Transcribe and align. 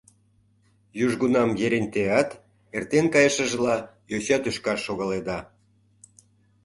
Южгунам 1.05 1.49
Ерентеат, 1.65 2.29
эртен 2.75 3.05
кайышыжла, 3.13 3.75
йоча 4.11 4.37
тӱшкаш 4.43 4.79
шогаледа. 4.87 5.39